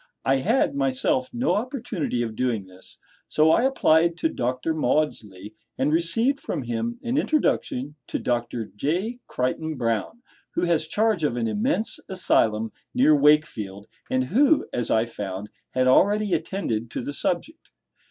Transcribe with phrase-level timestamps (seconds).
[0.25, 4.73] I had, myself, no opportunity of doing this, so I applied to Dr.
[4.73, 8.65] Maudsley and received from him an introduction to Dr.
[8.75, 9.19] J.
[9.27, 10.23] Crichton Browne,
[10.55, 15.85] who has charge of an immense asylum near Wakefield, and who, as I found, had
[15.85, 17.69] already attended to the subject.